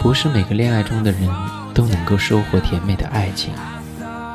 [0.00, 1.28] 不是每个恋爱中的人
[1.74, 3.52] 都能够收获甜美的爱情，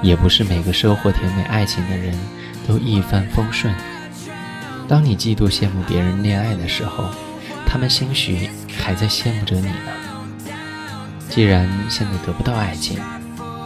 [0.02, 2.16] 也不是每个收获甜美爱情的人
[2.68, 3.74] 都一帆风顺。
[4.88, 7.10] 当你嫉妒羡慕别人恋爱的时候，
[7.66, 8.48] 他们兴许
[8.78, 10.52] 还在羡慕着你呢。
[11.30, 13.00] 既然现在得不到爱情，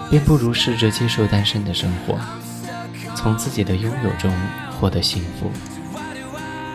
[0.09, 2.17] 便不如试着接受单身的生活，
[3.13, 4.33] 从自己的拥有中
[4.79, 5.51] 获得幸福。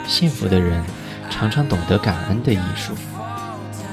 [0.07, 0.85] 幸福的人
[1.31, 2.93] 常常懂得感恩的艺术。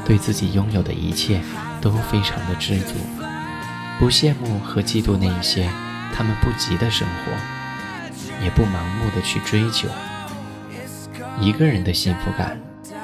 [0.06, 1.42] 对自己拥有的一切
[1.82, 2.96] 都非常的知足，
[4.00, 5.70] 不羡慕和嫉妒那一些
[6.14, 9.88] 他们不及的生活，也不盲目的去追求。
[11.40, 12.60] 一个人的幸福感，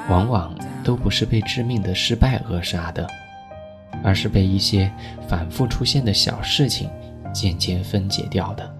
[0.08, 3.06] 往往都不是被致命的失败扼杀的，
[4.04, 4.92] 而是被一些
[5.28, 6.90] 反复出现的小事情
[7.32, 8.74] 渐渐分解掉的。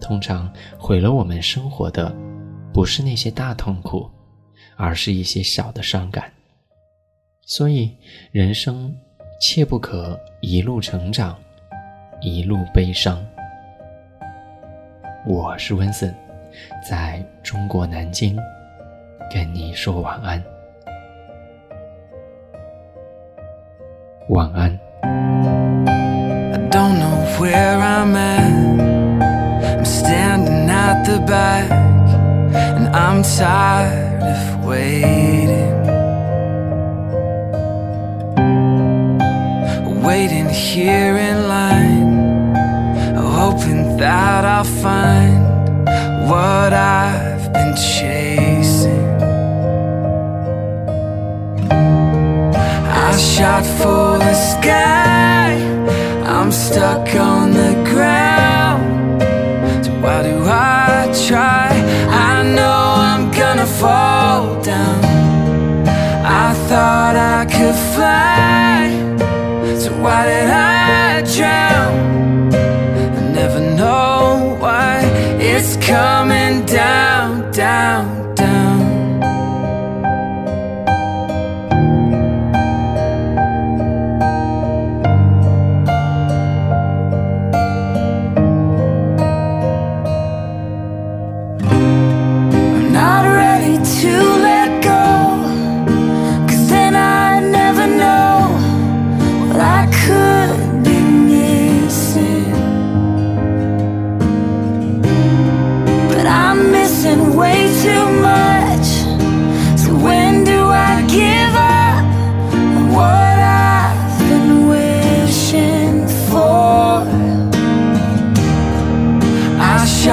[0.00, 2.14] 通常毁了我们生活的，
[2.74, 4.10] 不是那些大痛苦，
[4.76, 6.24] 而是一些小的伤感。
[7.44, 7.90] 所以，
[8.30, 8.94] 人生
[9.40, 11.36] 切不可一路成长，
[12.20, 13.20] 一路悲伤。
[15.26, 16.14] 我是温森，
[16.88, 18.38] 在中国南京
[19.28, 20.42] 跟你说晚安，
[24.28, 24.78] 晚安。
[34.64, 35.81] waiting
[40.52, 42.54] here in line,
[43.16, 45.42] hoping that I'll find
[46.28, 49.08] what I've been chasing.
[53.06, 55.54] I shot for the sky,
[56.26, 57.41] I'm stuck on
[71.42, 71.71] try.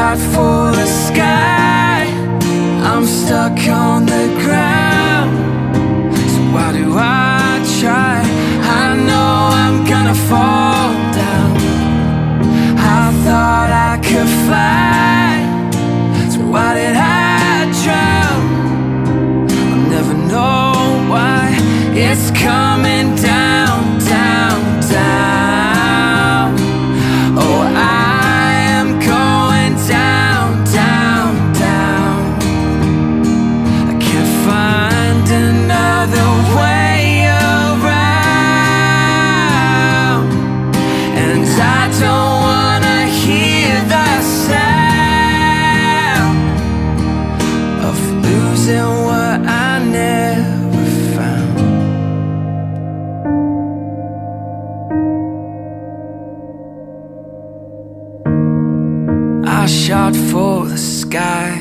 [0.09, 0.48] fight for
[59.69, 61.55] shot for the sky.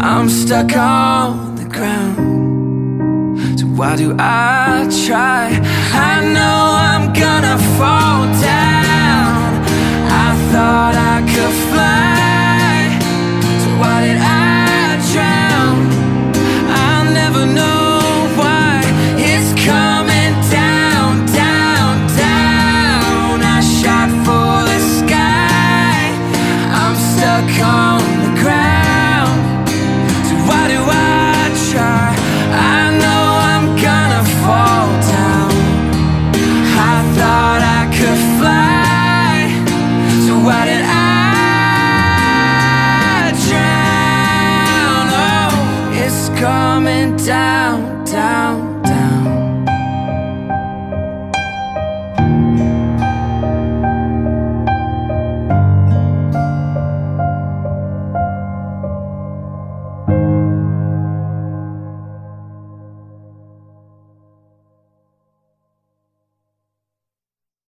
[0.00, 3.60] I'm stuck on the ground.
[3.60, 5.60] So why do I try?
[5.92, 6.58] I know
[6.90, 8.55] I'm gonna fall down.